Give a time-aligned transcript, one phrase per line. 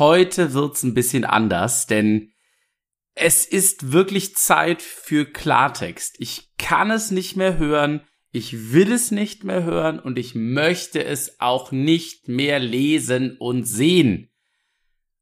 [0.00, 2.32] heute wird's ein bisschen anders, denn
[3.14, 6.16] es ist wirklich Zeit für Klartext.
[6.18, 8.00] Ich kann es nicht mehr hören,
[8.32, 13.64] ich will es nicht mehr hören und ich möchte es auch nicht mehr lesen und
[13.64, 14.30] sehen.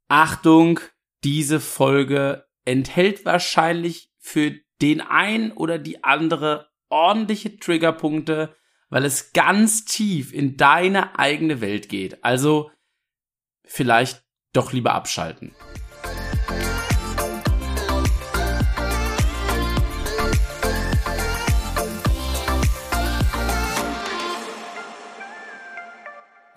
[0.08, 0.80] Achtung,
[1.24, 8.54] diese Folge enthält wahrscheinlich für den einen oder die andere ordentliche Triggerpunkte,
[8.90, 12.22] weil es ganz tief in deine eigene Welt geht.
[12.24, 12.70] Also
[13.64, 14.22] vielleicht
[14.52, 15.54] doch lieber abschalten.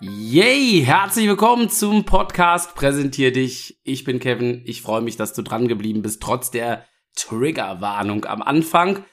[0.00, 0.82] Yay!
[0.84, 3.78] Herzlich willkommen zum Podcast Präsentier dich.
[3.84, 4.62] Ich bin Kevin.
[4.64, 9.04] Ich freue mich, dass du dran geblieben bist, trotz der Triggerwarnung am Anfang.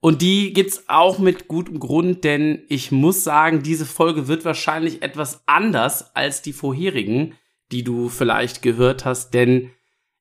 [0.00, 5.02] Und die gibt's auch mit gutem Grund, denn ich muss sagen, diese Folge wird wahrscheinlich
[5.02, 7.34] etwas anders als die vorherigen,
[7.72, 9.70] die du vielleicht gehört hast, denn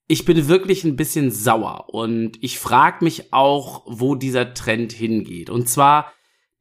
[0.08, 5.50] ich bin wirklich ein bisschen sauer und ich frage mich auch, wo dieser Trend hingeht.
[5.50, 6.14] Und zwar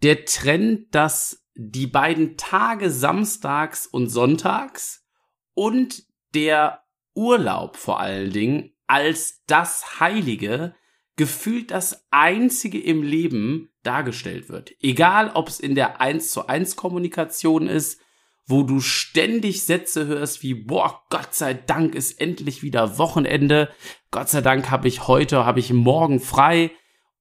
[0.03, 5.07] der Trend, dass die beiden Tage samstags und sonntags
[5.55, 6.03] und
[6.34, 6.83] der
[7.14, 10.75] Urlaub vor allen Dingen als das Heilige
[11.17, 14.73] gefühlt das einzige im Leben dargestellt wird.
[14.81, 18.01] Egal, ob es in der 1 zu 1 Kommunikation ist,
[18.47, 23.70] wo du ständig Sätze hörst wie, boah, Gott sei Dank ist endlich wieder Wochenende,
[24.11, 26.70] Gott sei Dank habe ich heute, habe ich morgen frei,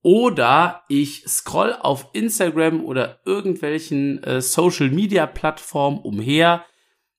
[0.05, 6.63] oder ich scroll auf Instagram oder irgendwelchen äh, Social Media Plattformen umher,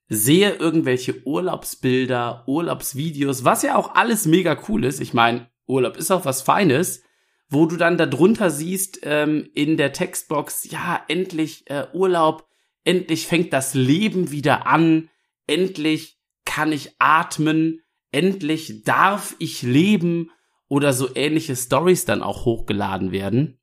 [0.08, 5.00] sehe irgendwelche Urlaubsbilder, Urlaubsvideos, was ja auch alles mega cool ist.
[5.00, 7.02] Ich meine, Urlaub ist auch was Feines,
[7.48, 12.45] wo du dann darunter siehst ähm, in der Textbox, ja, endlich äh, Urlaub,
[12.87, 15.11] endlich fängt das Leben wieder an,
[15.47, 20.31] endlich kann ich atmen, endlich darf ich leben
[20.69, 23.61] oder so ähnliche Stories dann auch hochgeladen werden.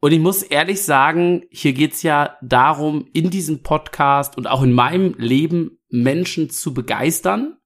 [0.00, 4.72] Und ich muss ehrlich sagen, hier geht's ja darum, in diesem Podcast und auch in
[4.72, 7.58] meinem Leben Menschen zu begeistern,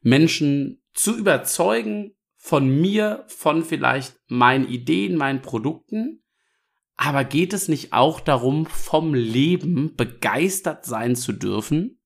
[0.00, 6.21] Menschen zu überzeugen von mir, von vielleicht meinen Ideen, meinen Produkten.
[6.96, 12.00] Aber geht es nicht auch darum, vom Leben begeistert sein zu dürfen?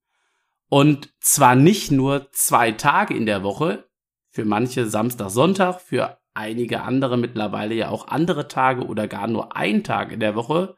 [0.69, 3.89] Und zwar nicht nur zwei Tage in der Woche,
[4.31, 9.57] für manche Samstag, Sonntag, für einige andere mittlerweile ja auch andere Tage oder gar nur
[9.57, 10.77] ein Tag in der Woche.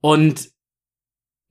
[0.00, 0.50] Und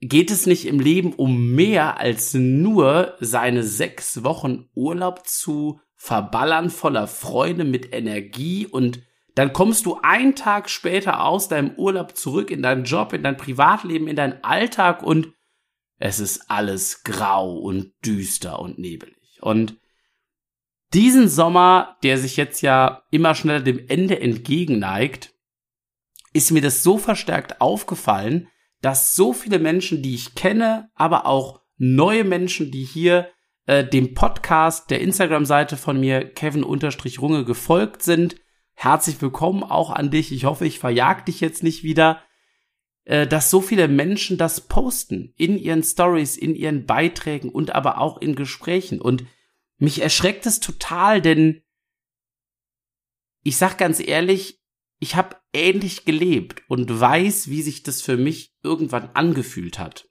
[0.00, 6.70] geht es nicht im Leben um mehr als nur seine sechs Wochen Urlaub zu verballern
[6.70, 9.02] voller Freude mit Energie und
[9.34, 13.36] dann kommst du einen Tag später aus deinem Urlaub zurück in deinen Job, in dein
[13.36, 15.32] Privatleben, in deinen Alltag und
[15.98, 19.38] es ist alles grau und düster und nebelig.
[19.42, 19.78] Und
[20.92, 25.34] diesen Sommer, der sich jetzt ja immer schneller dem Ende entgegenneigt,
[26.32, 28.48] ist mir das so verstärkt aufgefallen,
[28.80, 33.30] dass so viele Menschen, die ich kenne, aber auch neue Menschen, die hier
[33.66, 38.36] äh, dem Podcast der Instagram-Seite von mir, Kevin-Runge, gefolgt sind,
[38.82, 40.32] herzlich willkommen auch an dich.
[40.32, 42.22] Ich hoffe, ich verjag dich jetzt nicht wieder,
[43.04, 47.98] äh, dass so viele Menschen das posten in ihren Stories, in ihren Beiträgen und aber
[47.98, 48.98] auch in Gesprächen.
[48.98, 49.26] Und
[49.76, 51.62] mich erschreckt es total, denn
[53.42, 54.62] ich sag ganz ehrlich,
[54.98, 60.08] ich habe ähnlich gelebt und weiß, wie sich das für mich irgendwann angefühlt hat.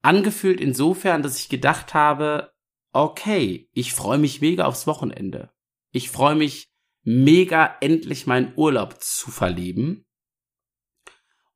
[0.00, 2.52] Angefühlt insofern, dass ich gedacht habe,
[2.92, 5.52] okay, ich freue mich mega aufs Wochenende.
[5.90, 6.73] Ich freue mich
[7.04, 10.04] mega endlich meinen Urlaub zu verleben.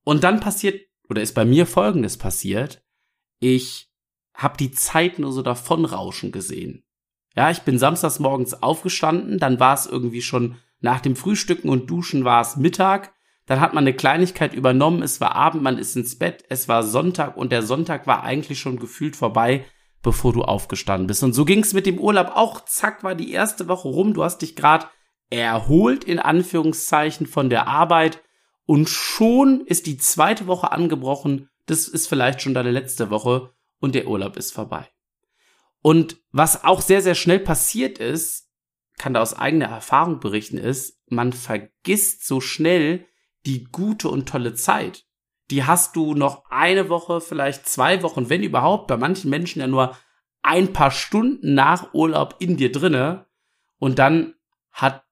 [0.04, 2.82] Und dann passiert oder ist bei mir folgendes passiert.
[3.40, 3.90] Ich
[4.34, 6.84] habe die Zeit nur so davonrauschen gesehen.
[7.34, 11.90] Ja, ich bin samstags morgens aufgestanden, dann war es irgendwie schon nach dem Frühstücken und
[11.90, 13.12] Duschen war es Mittag,
[13.46, 16.82] dann hat man eine Kleinigkeit übernommen, es war Abend, man ist ins Bett, es war
[16.82, 19.64] Sonntag und der Sonntag war eigentlich schon gefühlt vorbei,
[20.02, 21.22] bevor du aufgestanden bist.
[21.22, 24.42] Und so ging's mit dem Urlaub auch, zack, war die erste Woche rum, du hast
[24.42, 24.86] dich gerade
[25.30, 28.22] erholt in Anführungszeichen von der Arbeit
[28.64, 33.94] und schon ist die zweite Woche angebrochen, das ist vielleicht schon deine letzte Woche und
[33.94, 34.88] der Urlaub ist vorbei.
[35.80, 38.50] Und was auch sehr, sehr schnell passiert ist,
[38.98, 43.06] kann da aus eigener Erfahrung berichten, ist, man vergisst so schnell
[43.46, 45.04] die gute und tolle Zeit.
[45.50, 49.66] Die hast du noch eine Woche, vielleicht zwei Wochen, wenn überhaupt, bei manchen Menschen ja
[49.66, 49.96] nur
[50.42, 53.26] ein paar Stunden nach Urlaub in dir drinne
[53.78, 54.34] und dann
[54.72, 55.04] hat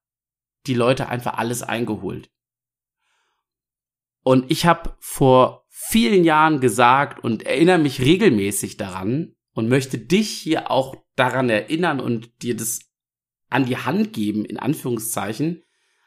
[0.67, 2.31] die Leute einfach alles eingeholt.
[4.23, 10.29] Und ich habe vor vielen Jahren gesagt und erinnere mich regelmäßig daran, und möchte dich
[10.31, 12.81] hier auch daran erinnern und dir das
[13.49, 15.65] an die Hand geben, in Anführungszeichen,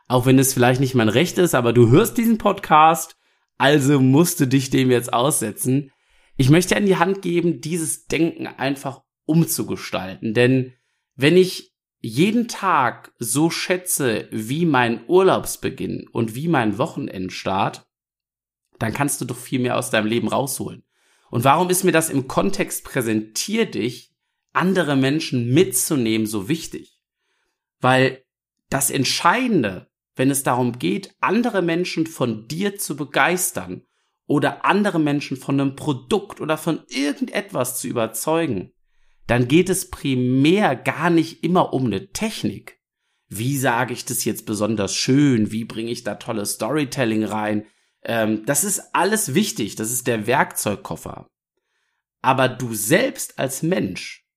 [0.08, 3.18] auch wenn es vielleicht nicht mein Recht ist, aber du hörst diesen Podcast,
[3.58, 5.92] also musst du dich dem jetzt aussetzen.
[6.38, 10.74] Ich möchte an die Hand geben, dieses Denken einfach umzugestalten, denn
[11.16, 11.69] wenn ich
[12.02, 17.86] jeden Tag so schätze wie mein Urlaubsbeginn und wie mein Wochenendstart,
[18.80, 20.84] dann kannst du doch viel mehr aus deinem Leben rausholen.
[21.30, 24.14] Und warum ist mir das im Kontext präsentier dich,
[24.54, 27.02] andere Menschen mitzunehmen, so wichtig?
[27.80, 28.24] Weil
[28.70, 33.84] das Entscheidende, wenn es darum geht, andere Menschen von dir zu begeistern
[34.26, 38.72] oder andere Menschen von einem Produkt oder von irgendetwas zu überzeugen,
[39.30, 42.80] dann geht es primär gar nicht immer um eine Technik.
[43.28, 45.52] Wie sage ich das jetzt besonders schön?
[45.52, 47.68] Wie bringe ich da tolle Storytelling rein?
[48.02, 49.76] Ähm, das ist alles wichtig.
[49.76, 51.30] Das ist der Werkzeugkoffer.
[52.24, 54.28] Aber du selbst als Mensch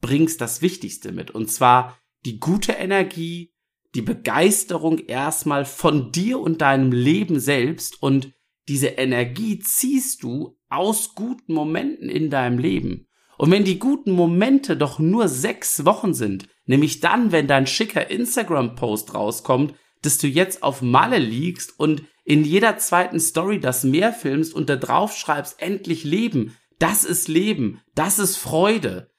[0.00, 1.32] bringst das Wichtigste mit.
[1.32, 3.52] Und zwar die gute Energie,
[3.96, 8.00] die Begeisterung erstmal von dir und deinem Leben selbst.
[8.00, 8.32] Und
[8.68, 13.07] diese Energie ziehst du aus guten Momenten in deinem Leben.
[13.38, 18.10] Und wenn die guten Momente doch nur sechs Wochen sind, nämlich dann, wenn dein schicker
[18.10, 24.12] Instagram-Post rauskommt, dass du jetzt auf Malle liegst und in jeder zweiten Story das Meer
[24.12, 29.10] filmst und da drauf schreibst, endlich leben, das ist Leben, das ist Freude,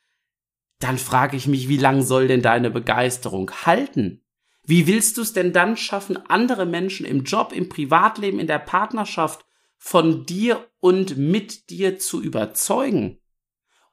[0.80, 4.22] dann frage ich mich, wie lang soll denn deine Begeisterung halten?
[4.64, 8.60] Wie willst du es denn dann schaffen, andere Menschen im Job, im Privatleben, in der
[8.60, 9.46] Partnerschaft
[9.78, 13.19] von dir und mit dir zu überzeugen?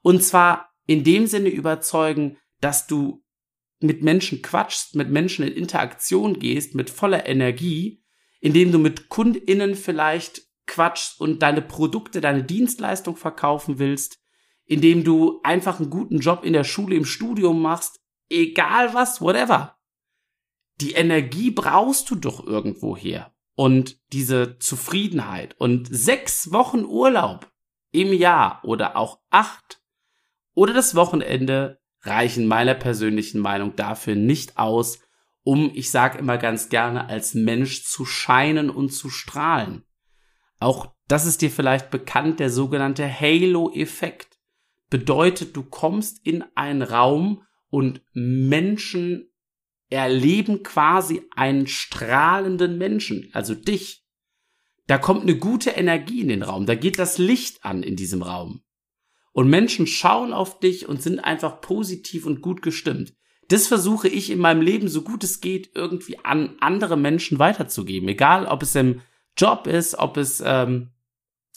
[0.01, 3.23] Und zwar in dem Sinne überzeugen, dass du
[3.79, 8.03] mit Menschen quatschst, mit Menschen in Interaktion gehst, mit voller Energie,
[8.39, 14.19] indem du mit KundInnen vielleicht quatschst und deine Produkte, deine Dienstleistung verkaufen willst,
[14.65, 19.77] indem du einfach einen guten Job in der Schule, im Studium machst, egal was, whatever.
[20.81, 23.33] Die Energie brauchst du doch irgendwo her.
[23.55, 27.51] Und diese Zufriedenheit und sechs Wochen Urlaub
[27.91, 29.81] im Jahr oder auch acht
[30.57, 34.97] oder das Wochenende reichen meiner persönlichen Meinung dafür nicht aus,
[35.43, 39.83] um, ich sage immer ganz gerne, als Mensch zu scheinen und zu strahlen.
[40.59, 44.39] Auch das ist dir vielleicht bekannt, der sogenannte Halo-Effekt.
[44.89, 49.29] Bedeutet, du kommst in einen Raum und Menschen
[49.91, 54.03] erleben quasi einen strahlenden Menschen, also dich.
[54.87, 58.23] Da kommt eine gute Energie in den Raum, da geht das Licht an in diesem
[58.23, 58.63] Raum.
[59.37, 63.13] Und Menschen schauen auf dich und sind einfach positiv und gut gestimmt.
[63.49, 68.09] Das versuche ich in meinem Leben, so gut es geht, irgendwie an andere Menschen weiterzugeben.
[68.09, 69.01] Egal, ob es im
[69.37, 70.89] Job ist, ob es ähm,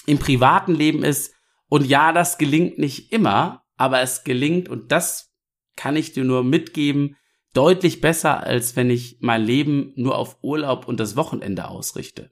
[0.05, 1.33] im privaten Leben ist.
[1.71, 5.33] Und ja, das gelingt nicht immer, aber es gelingt, und das
[5.75, 7.17] kann ich dir nur mitgeben,
[7.55, 12.31] deutlich besser, als wenn ich mein Leben nur auf Urlaub und das Wochenende ausrichte.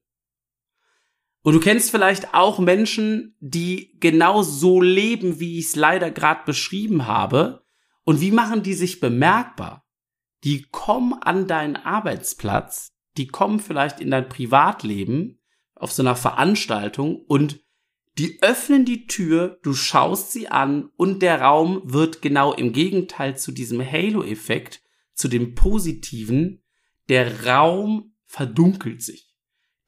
[1.48, 6.42] Und du kennst vielleicht auch Menschen, die genau so leben, wie ich es leider gerade
[6.44, 7.64] beschrieben habe.
[8.04, 9.88] Und wie machen die sich bemerkbar?
[10.44, 15.40] Die kommen an deinen Arbeitsplatz, die kommen vielleicht in dein Privatleben
[15.74, 17.60] auf so einer Veranstaltung und
[18.18, 23.38] die öffnen die Tür, du schaust sie an und der Raum wird genau im Gegenteil
[23.38, 24.82] zu diesem Halo-Effekt,
[25.14, 26.62] zu dem Positiven,
[27.08, 29.27] der Raum verdunkelt sich.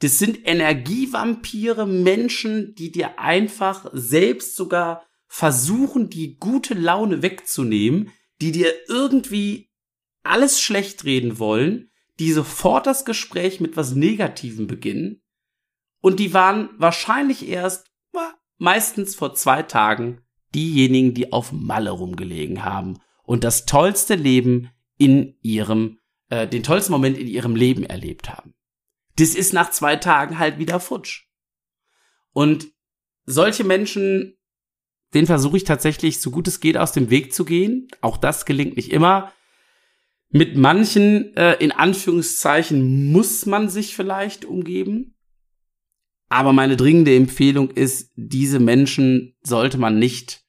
[0.01, 8.51] Das sind Energievampire, Menschen, die dir einfach selbst sogar versuchen, die gute Laune wegzunehmen, die
[8.51, 9.71] dir irgendwie
[10.23, 15.23] alles schlecht reden wollen, die sofort das Gespräch mit was Negativem beginnen.
[16.01, 17.87] Und die waren wahrscheinlich erst,
[18.57, 20.23] meistens vor zwei Tagen,
[20.55, 25.99] diejenigen, die auf Malle rumgelegen haben und das tollste Leben in ihrem,
[26.31, 28.55] äh, den tollsten Moment in ihrem Leben erlebt haben
[29.21, 31.27] das ist nach zwei Tagen halt wieder futsch.
[32.33, 32.69] Und
[33.27, 34.39] solche Menschen,
[35.13, 37.89] den versuche ich tatsächlich, so gut es geht, aus dem Weg zu gehen.
[38.01, 39.33] Auch das gelingt nicht immer.
[40.31, 45.17] Mit manchen, äh, in Anführungszeichen, muss man sich vielleicht umgeben.
[46.29, 50.45] Aber meine dringende Empfehlung ist, diese Menschen sollte man nicht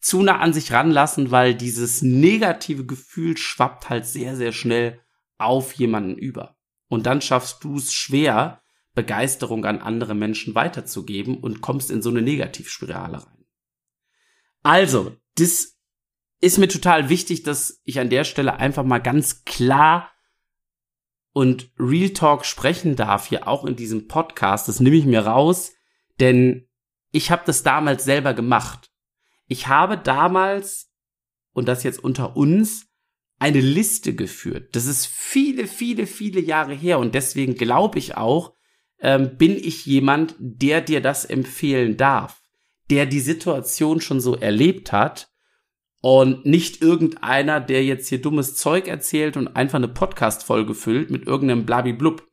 [0.00, 5.00] zu nah an sich ranlassen, weil dieses negative Gefühl schwappt halt sehr, sehr schnell
[5.36, 6.53] auf jemanden über.
[6.94, 8.62] Und dann schaffst du es schwer,
[8.94, 13.44] Begeisterung an andere Menschen weiterzugeben und kommst in so eine Negativspirale rein.
[14.62, 15.76] Also, das
[16.40, 20.12] ist mir total wichtig, dass ich an der Stelle einfach mal ganz klar
[21.32, 24.68] und Real Talk sprechen darf, hier auch in diesem Podcast.
[24.68, 25.72] Das nehme ich mir raus,
[26.20, 26.68] denn
[27.10, 28.92] ich habe das damals selber gemacht.
[29.48, 30.92] Ich habe damals
[31.54, 32.86] und das jetzt unter uns,
[33.44, 34.74] eine Liste geführt.
[34.74, 38.54] Das ist viele, viele, viele Jahre her und deswegen glaube ich auch,
[39.00, 42.40] ähm, bin ich jemand, der dir das empfehlen darf,
[42.88, 45.28] der die Situation schon so erlebt hat
[46.00, 51.26] und nicht irgendeiner, der jetzt hier dummes Zeug erzählt und einfach eine Podcast-Folge füllt mit
[51.26, 52.26] irgendeinem Blabiblub.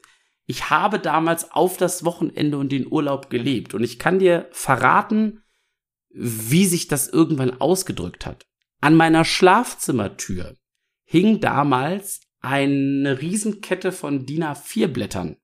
[0.45, 5.43] Ich habe damals auf das Wochenende und den Urlaub gelebt und ich kann dir verraten,
[6.09, 8.45] wie sich das irgendwann ausgedrückt hat.
[8.79, 10.55] An meiner Schlafzimmertür
[11.11, 15.35] hing damals eine Riesenkette von DIN A4 Blättern.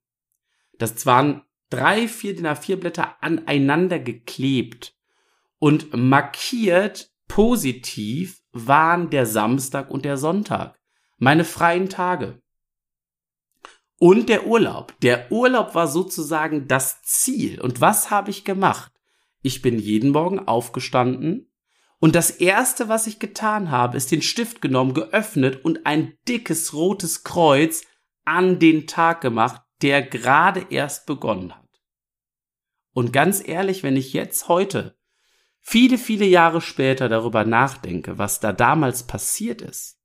[0.77, 4.95] Das waren drei, vier DIN A4 Blätter aneinander geklebt
[5.59, 10.79] und markiert positiv waren der Samstag und der Sonntag.
[11.17, 12.41] Meine freien Tage.
[13.99, 14.97] Und der Urlaub.
[15.01, 17.59] Der Urlaub war sozusagen das Ziel.
[17.59, 18.93] Und was habe ich gemacht?
[19.41, 21.51] Ich bin jeden Morgen aufgestanden
[21.99, 26.73] und das erste, was ich getan habe, ist den Stift genommen, geöffnet und ein dickes
[26.73, 27.83] rotes Kreuz
[28.23, 31.65] an den Tag gemacht, der gerade erst begonnen hat.
[32.93, 34.97] Und ganz ehrlich, wenn ich jetzt heute,
[35.59, 39.99] viele, viele Jahre später darüber nachdenke, was da damals passiert ist,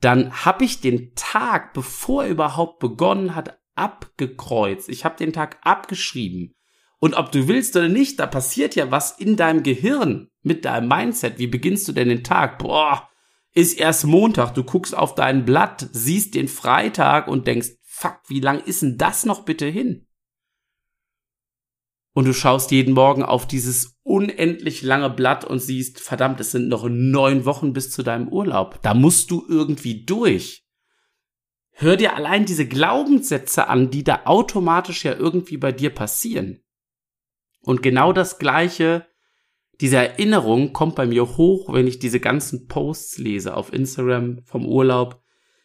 [0.00, 4.88] dann habe ich den Tag, bevor er überhaupt begonnen hat, abgekreuzt.
[4.88, 6.54] Ich habe den Tag abgeschrieben.
[7.00, 10.88] Und ob du willst oder nicht, da passiert ja was in deinem Gehirn mit deinem
[10.88, 11.38] Mindset.
[11.38, 12.58] Wie beginnst du denn den Tag?
[12.58, 13.08] Boah,
[13.54, 18.40] ist erst Montag, du guckst auf dein Blatt, siehst den Freitag und denkst, fuck, wie
[18.40, 20.06] lang ist denn das noch bitte hin?
[22.14, 26.68] Und du schaust jeden Morgen auf dieses unendlich lange Blatt und siehst, verdammt, es sind
[26.68, 28.80] noch neun Wochen bis zu deinem Urlaub.
[28.82, 30.64] Da musst du irgendwie durch.
[31.70, 36.60] Hör dir allein diese Glaubenssätze an, die da automatisch ja irgendwie bei dir passieren.
[37.60, 39.06] Und genau das Gleiche,
[39.80, 44.66] diese Erinnerung kommt bei mir hoch, wenn ich diese ganzen Posts lese auf Instagram vom
[44.66, 45.22] Urlaub,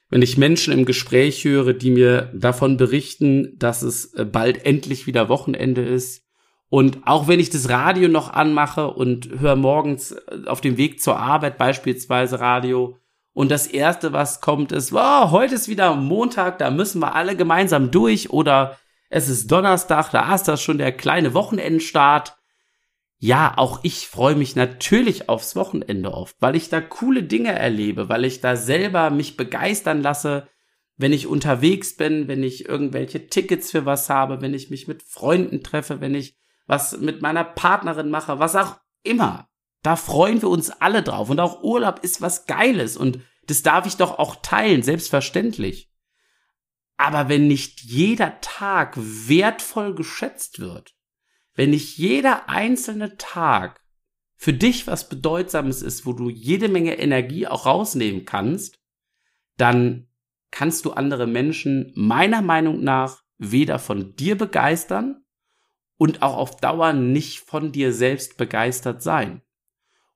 [0.10, 5.08] wenn ich Menschen im Gespräch höre, die mir davon berichten, dass es äh, bald endlich
[5.08, 6.24] wieder Wochenende ist.
[6.70, 11.01] Und auch wenn ich das Radio noch anmache und höre morgens äh, auf dem Weg
[11.01, 12.98] zur Arbeit beispielsweise Radio
[13.34, 17.36] und das erste, was kommt, ist, wow, heute ist wieder Montag, da müssen wir alle
[17.36, 18.77] gemeinsam durch oder
[19.10, 22.38] es ist Donnerstag, da ist das schon der kleine Wochenendstart
[23.24, 28.10] ja, auch ich freue mich natürlich aufs Wochenende oft, weil ich da coole Dinge erlebe,
[28.10, 30.50] weil ich da selber mich begeistern lasse,
[30.98, 35.03] wenn ich unterwegs bin, wenn ich irgendwelche Tickets für was habe, wenn ich mich mit
[35.03, 36.36] Freunden treffe, wenn ich
[36.68, 39.48] was mit meiner Partnerin mache, was auch immer.
[39.84, 41.30] Da freuen wir uns alle drauf.
[41.30, 45.89] Und auch Urlaub ist was Geiles und das darf ich doch auch teilen, selbstverständlich.
[46.98, 50.94] Aber wenn nicht jeder Tag wertvoll geschätzt wird,
[51.55, 53.81] wenn nicht jeder einzelne Tag
[54.36, 58.79] für dich was Bedeutsames ist, wo du jede Menge Energie auch rausnehmen kannst,
[59.57, 60.07] dann
[60.51, 65.24] kannst du andere Menschen meiner Meinung nach weder von dir begeistern
[65.98, 69.41] und auch auf Dauer nicht von dir selbst begeistert sein.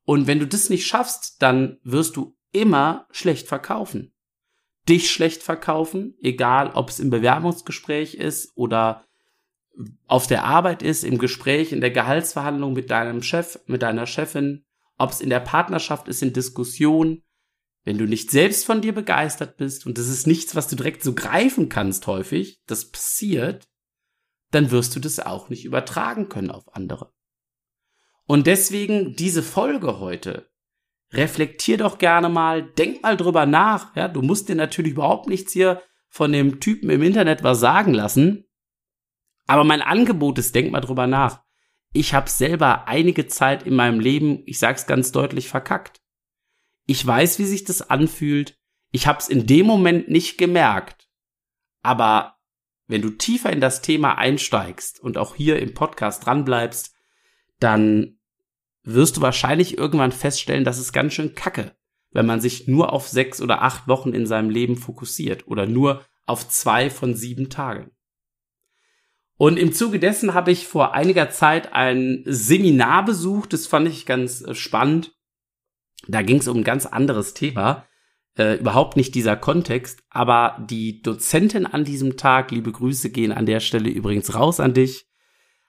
[0.03, 4.13] Und wenn du das nicht schaffst, dann wirst du immer schlecht verkaufen.
[4.88, 9.07] Dich schlecht verkaufen, egal ob es im Bewerbungsgespräch ist oder
[10.07, 14.65] auf der Arbeit ist, im Gespräch, in der Gehaltsverhandlung mit deinem Chef, mit deiner Chefin,
[14.98, 17.24] ob es in der Partnerschaft ist, in Diskussion,
[17.84, 21.03] wenn du nicht selbst von dir begeistert bist und das ist nichts, was du direkt
[21.03, 23.69] so greifen kannst häufig, das passiert,
[24.51, 27.13] dann wirst du das auch nicht übertragen können auf andere.
[28.25, 30.50] Und deswegen diese Folge heute.
[31.13, 35.53] Reflektier doch gerne mal, denk mal drüber nach, ja, du musst dir natürlich überhaupt nichts
[35.53, 38.47] hier von dem Typen im Internet was sagen lassen,
[39.48, 41.44] aber mein Angebot ist, denk mal drüber nach.
[41.94, 46.01] Ich habe selber einige Zeit in meinem Leben, ich sag's ganz deutlich, verkackt.
[46.86, 48.58] Ich weiß, wie sich das anfühlt.
[48.92, 51.10] Ich hab's in dem Moment nicht gemerkt.
[51.82, 52.38] Aber
[52.88, 56.94] wenn du tiefer in das Thema einsteigst und auch hier im Podcast dranbleibst,
[57.60, 58.20] dann
[58.84, 61.75] wirst du wahrscheinlich irgendwann feststellen, dass es ganz schön kacke,
[62.12, 66.06] wenn man sich nur auf sechs oder acht Wochen in seinem Leben fokussiert oder nur
[66.25, 67.92] auf zwei von sieben Tagen.
[69.38, 74.06] Und im Zuge dessen habe ich vor einiger Zeit ein Seminar besucht, das fand ich
[74.06, 75.13] ganz äh, spannend.
[76.08, 77.86] Da ging es um ein ganz anderes Thema,
[78.38, 83.46] äh, überhaupt nicht dieser Kontext, aber die Dozentin an diesem Tag, liebe Grüße gehen an
[83.46, 85.06] der Stelle übrigens raus an dich,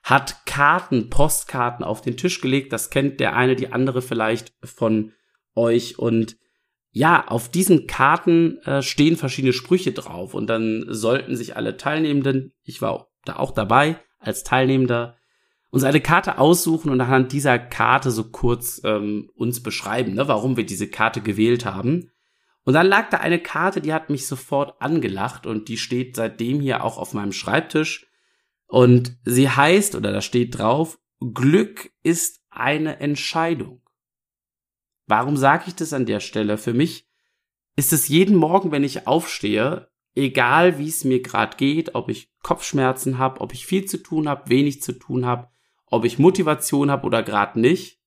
[0.02, 5.12] hat Karten, Postkarten auf den Tisch gelegt, das kennt der eine, die andere vielleicht von
[5.54, 5.98] euch.
[5.98, 6.36] Und
[6.92, 10.34] ja, auf diesen Karten äh, stehen verschiedene Sprüche drauf.
[10.34, 15.16] Und dann sollten sich alle Teilnehmenden, ich war da auch dabei als Teilnehmender
[15.70, 20.56] uns eine Karte aussuchen und anhand dieser Karte so kurz ähm, uns beschreiben, ne, warum
[20.56, 22.10] wir diese Karte gewählt haben.
[22.64, 26.60] Und dann lag da eine Karte, die hat mich sofort angelacht und die steht seitdem
[26.60, 28.06] hier auch auf meinem Schreibtisch.
[28.66, 33.82] Und sie heißt, oder da steht drauf, Glück ist eine Entscheidung.
[35.06, 36.58] Warum sage ich das an der Stelle?
[36.58, 37.08] Für mich
[37.76, 42.30] ist es jeden Morgen, wenn ich aufstehe, egal wie es mir gerade geht, ob ich
[42.42, 45.48] Kopfschmerzen habe, ob ich viel zu tun habe, wenig zu tun habe,
[45.86, 48.00] ob ich Motivation habe oder gerade nicht.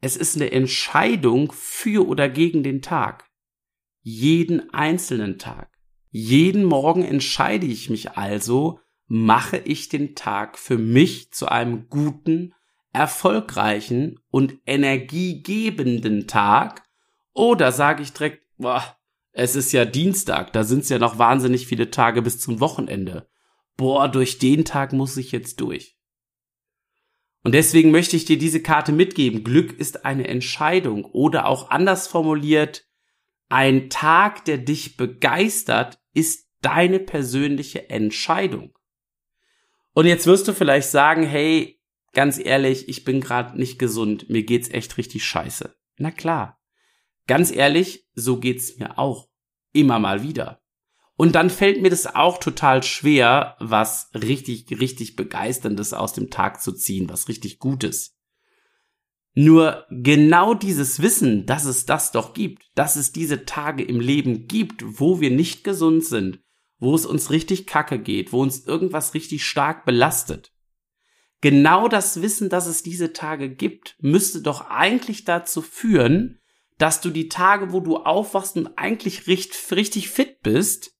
[0.00, 3.28] Es ist eine Entscheidung für oder gegen den Tag.
[4.00, 5.70] Jeden einzelnen Tag.
[6.10, 12.54] Jeden Morgen entscheide ich mich also, mache ich den Tag für mich zu einem guten,
[12.92, 16.84] erfolgreichen und energiegebenden Tag
[17.34, 18.97] oder sage ich direkt, boah,
[19.38, 23.28] es ist ja Dienstag, da sind es ja noch wahnsinnig viele Tage bis zum Wochenende.
[23.76, 25.96] Boah, durch den Tag muss ich jetzt durch.
[27.44, 29.44] Und deswegen möchte ich dir diese Karte mitgeben.
[29.44, 32.88] Glück ist eine Entscheidung oder auch anders formuliert,
[33.48, 38.76] ein Tag, der dich begeistert, ist deine persönliche Entscheidung.
[39.92, 41.80] Und jetzt wirst du vielleicht sagen, hey,
[42.12, 45.76] ganz ehrlich, ich bin gerade nicht gesund, mir geht's echt richtig scheiße.
[45.96, 46.57] Na klar.
[47.28, 49.28] Ganz ehrlich, so geht's mir auch.
[49.72, 50.60] Immer mal wieder.
[51.14, 56.62] Und dann fällt mir das auch total schwer, was richtig, richtig begeisterndes aus dem Tag
[56.62, 58.16] zu ziehen, was richtig Gutes.
[59.34, 64.48] Nur genau dieses Wissen, dass es das doch gibt, dass es diese Tage im Leben
[64.48, 66.40] gibt, wo wir nicht gesund sind,
[66.78, 70.52] wo es uns richtig kacke geht, wo uns irgendwas richtig stark belastet.
[71.40, 76.37] Genau das Wissen, dass es diese Tage gibt, müsste doch eigentlich dazu führen,
[76.78, 80.92] dass du die Tage, wo du aufwachst und eigentlich richtig, richtig fit bist,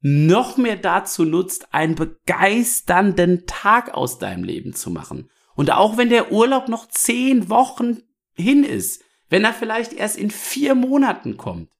[0.00, 5.30] noch mehr dazu nutzt, einen begeisternden Tag aus deinem Leben zu machen.
[5.54, 8.02] Und auch wenn der Urlaub noch zehn Wochen
[8.34, 11.70] hin ist, wenn er vielleicht erst in vier Monaten kommt.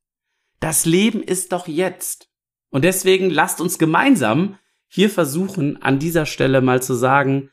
[0.60, 2.30] Das Leben ist doch jetzt.
[2.70, 7.50] Und deswegen lasst uns gemeinsam hier versuchen, an dieser Stelle mal zu sagen,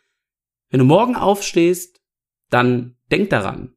[0.70, 2.02] wenn du morgen aufstehst,
[2.50, 3.76] dann denk daran.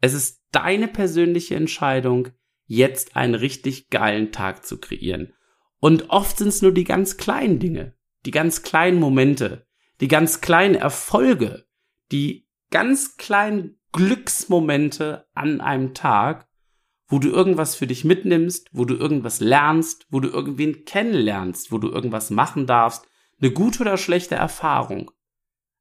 [0.00, 2.28] Es ist deine persönliche Entscheidung,
[2.66, 5.32] jetzt einen richtig geilen Tag zu kreieren.
[5.80, 9.66] Und oft sind es nur die ganz kleinen Dinge, die ganz kleinen Momente,
[10.00, 11.66] die ganz kleinen Erfolge,
[12.12, 16.46] die ganz kleinen Glücksmomente an einem Tag,
[17.08, 21.78] wo du irgendwas für dich mitnimmst, wo du irgendwas lernst, wo du irgendwen kennenlernst, wo
[21.78, 23.06] du irgendwas machen darfst,
[23.40, 25.10] eine gute oder schlechte Erfahrung.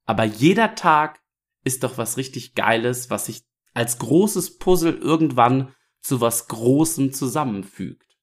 [0.06, 1.20] Aber jeder Tag
[1.66, 3.47] ist doch was richtig Geiles, was sich
[3.78, 8.18] als großes Puzzle irgendwann zu was Großem zusammenfügt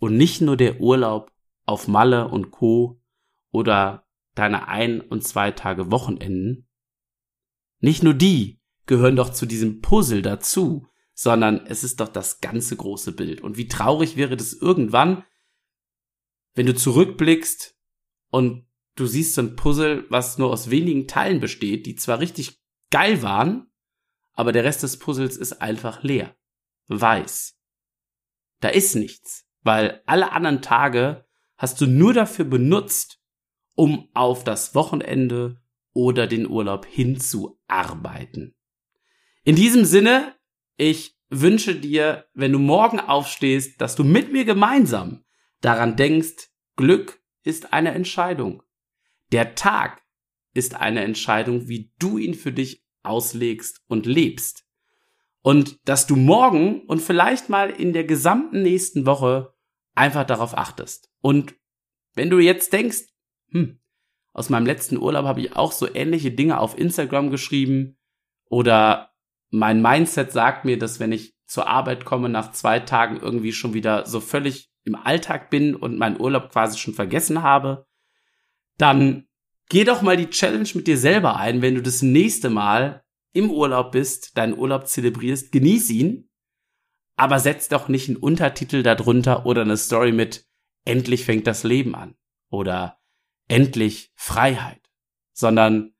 [0.00, 1.30] und nicht nur der Urlaub
[1.66, 3.00] auf Malle und Co.
[3.52, 6.66] oder deine ein- und zwei Tage Wochenenden.
[7.78, 12.74] Nicht nur die gehören doch zu diesem Puzzle dazu, sondern es ist doch das ganze
[12.74, 13.40] große Bild.
[13.40, 15.22] Und wie traurig wäre das irgendwann,
[16.54, 17.76] wenn du zurückblickst
[18.32, 22.60] und du siehst so ein Puzzle, was nur aus wenigen Teilen besteht, die zwar richtig
[22.90, 23.68] geil waren,
[24.38, 26.36] aber der Rest des Puzzles ist einfach leer.
[26.86, 27.58] Weiß.
[28.60, 33.20] Da ist nichts weil alle anderen Tage hast du nur dafür benutzt,
[33.74, 35.60] um auf das Wochenende
[35.92, 38.54] oder den Urlaub hinzuarbeiten.
[39.44, 40.34] In diesem Sinne,
[40.76, 45.24] ich wünsche dir, wenn du morgen aufstehst, dass du mit mir gemeinsam
[45.60, 48.62] daran denkst, Glück ist eine Entscheidung.
[49.32, 50.02] Der Tag
[50.54, 54.64] ist eine Entscheidung, wie du ihn für dich auslegst und lebst.
[55.42, 59.54] Und dass du morgen und vielleicht mal in der gesamten nächsten Woche
[59.94, 61.10] einfach darauf achtest.
[61.20, 61.54] Und
[62.14, 63.04] wenn du jetzt denkst,
[63.50, 63.80] hm,
[64.32, 67.96] aus meinem letzten Urlaub habe ich auch so ähnliche Dinge auf Instagram geschrieben
[68.48, 69.10] oder
[69.50, 73.74] mein Mindset sagt mir, dass wenn ich zur Arbeit komme, nach zwei Tagen irgendwie schon
[73.74, 77.86] wieder so völlig im Alltag bin und meinen Urlaub quasi schon vergessen habe,
[78.76, 79.26] dann
[79.68, 83.02] geh doch mal die Challenge mit dir selber ein, wenn du das nächste Mal
[83.32, 86.28] im Urlaub bist, deinen Urlaub zelebrierst, genieß ihn
[87.18, 90.46] aber setz doch nicht einen Untertitel darunter oder eine Story mit
[90.84, 92.14] endlich fängt das Leben an
[92.48, 92.98] oder
[93.48, 94.80] endlich Freiheit,
[95.32, 95.94] sondern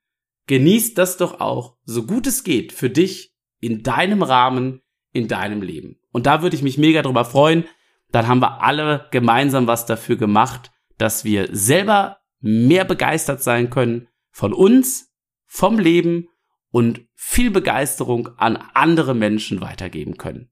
[0.46, 4.80] genieß das doch auch, so gut es geht, für dich in deinem Rahmen,
[5.12, 6.00] in deinem Leben.
[6.12, 7.64] Und da würde ich mich mega drüber freuen.
[8.12, 14.08] Dann haben wir alle gemeinsam was dafür gemacht, dass wir selber mehr begeistert sein können
[14.30, 15.12] von uns,
[15.46, 16.28] vom Leben
[16.70, 20.50] und viel Begeisterung an andere Menschen weitergeben können.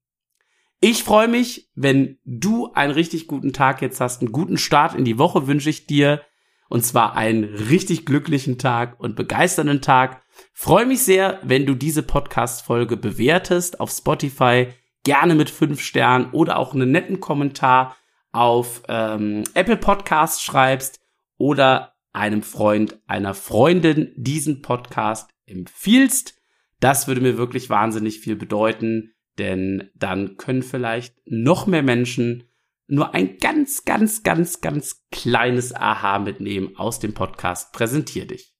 [0.81, 5.05] Ich freue mich, wenn du einen richtig guten Tag jetzt hast, einen guten Start in
[5.05, 6.22] die Woche wünsche ich dir.
[6.68, 10.22] Und zwar einen richtig glücklichen Tag und begeisternden Tag.
[10.53, 14.68] Freue mich sehr, wenn du diese Podcast-Folge bewertest auf Spotify,
[15.05, 17.96] gerne mit fünf Sternen oder auch einen netten Kommentar
[18.33, 21.01] auf ähm, Apple Podcast schreibst
[21.38, 26.40] oder einem Freund, einer Freundin diesen Podcast empfiehlst.
[26.81, 32.44] Das würde mir wirklich wahnsinnig viel bedeuten, denn dann können vielleicht noch mehr Menschen
[32.88, 38.55] nur ein ganz, ganz, ganz, ganz kleines Aha mitnehmen aus dem Podcast Präsentier dich.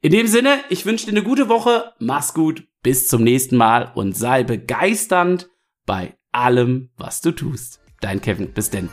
[0.00, 3.92] In dem Sinne, ich wünsche dir eine gute Woche, mach's gut, bis zum nächsten Mal
[3.94, 5.48] und sei begeisternd
[5.86, 7.80] bei allem, was du tust.
[8.00, 8.90] Dein Kevin, bis denn.